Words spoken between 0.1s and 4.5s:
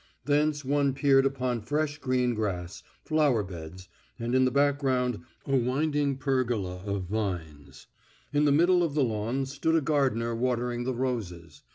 Thence one peered upon fresh green grass, flower beds, and in the